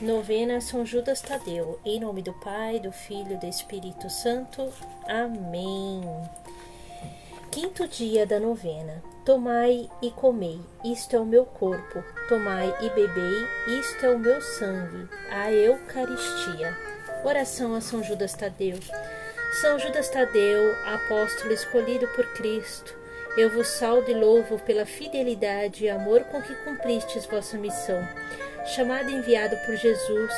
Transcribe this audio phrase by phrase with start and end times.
[0.00, 1.80] Novena São Judas Tadeu.
[1.82, 4.70] Em nome do Pai, do Filho e do Espírito Santo.
[5.08, 6.02] Amém.
[7.50, 9.02] Quinto dia da novena.
[9.24, 12.04] Tomai e comei, isto é o meu corpo.
[12.28, 16.76] Tomai e bebei, isto é o meu sangue, a Eucaristia.
[17.24, 18.78] Oração a São Judas Tadeu.
[19.62, 22.94] São Judas Tadeu, apóstolo escolhido por Cristo,
[23.36, 28.02] eu vos saldo e louvo pela fidelidade e amor com que cumpristes vossa missão
[28.66, 30.32] chamado e enviado por Jesus,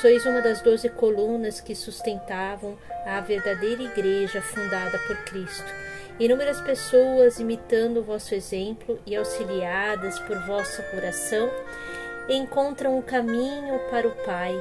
[0.00, 5.70] sois uma das doze colunas que sustentavam a verdadeira igreja fundada por Cristo.
[6.18, 11.50] Inúmeras pessoas, imitando o vosso exemplo e auxiliadas por vossa coração,
[12.28, 14.54] encontram o caminho para o Pai,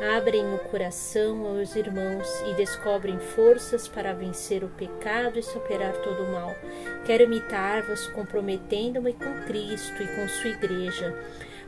[0.00, 6.22] abrem o coração aos irmãos e descobrem forças para vencer o pecado e superar todo
[6.22, 6.54] o mal.
[7.04, 11.14] Quero imitar-vos, comprometendo-me com Cristo e com sua igreja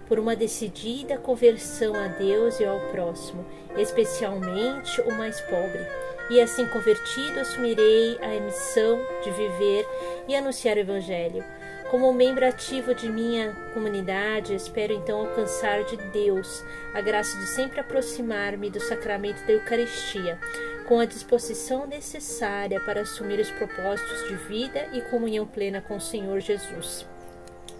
[0.08, 3.44] por uma decidida conversão a Deus e ao próximo,
[3.76, 5.86] especialmente o mais pobre.
[6.30, 9.86] E assim convertido, assumirei a missão de viver
[10.28, 11.44] e anunciar o Evangelho.
[11.90, 16.62] Como membro ativo de minha comunidade, espero então alcançar de Deus
[16.92, 20.38] a graça de sempre aproximar-me do sacramento da Eucaristia,
[20.86, 26.00] com a disposição necessária para assumir os propósitos de vida e comunhão plena com o
[26.00, 27.06] Senhor Jesus.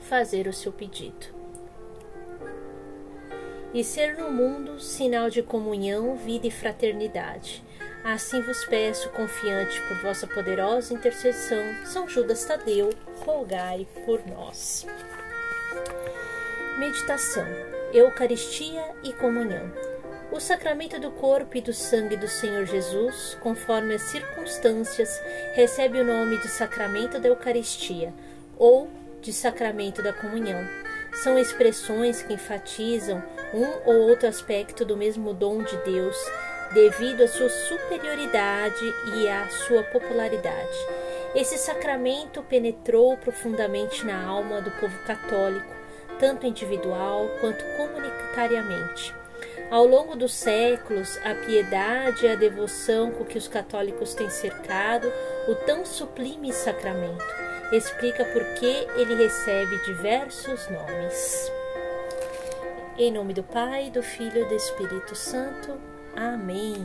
[0.01, 1.39] Fazer o seu pedido
[3.73, 7.63] e ser no mundo sinal de comunhão, vida e fraternidade.
[8.05, 12.91] Assim vos peço, confiante por vossa poderosa intercessão, São Judas Tadeu,
[13.25, 14.87] rogai por nós.
[16.79, 17.45] Meditação:
[17.93, 19.71] Eucaristia e comunhão.
[20.31, 25.21] O sacramento do corpo e do sangue do Senhor Jesus, conforme as circunstâncias,
[25.55, 28.13] recebe o nome de sacramento da Eucaristia
[28.57, 28.91] ou
[29.23, 30.61] de sacramento da comunhão.
[31.15, 33.23] São expressões que enfatizam
[33.55, 36.17] um ou outro aspecto do mesmo dom de Deus,
[36.73, 40.79] devido à sua superioridade e à sua popularidade.
[41.35, 45.75] Esse sacramento penetrou profundamente na alma do povo católico,
[46.19, 49.15] tanto individual quanto comunitariamente.
[49.71, 55.13] Ao longo dos séculos, a piedade e a devoção com que os católicos têm cercado
[55.47, 57.25] o tão sublime sacramento
[57.73, 61.53] explica por que ele recebe diversos nomes.
[62.97, 65.79] Em nome do Pai, do Filho e do Espírito Santo.
[66.19, 66.85] Amém.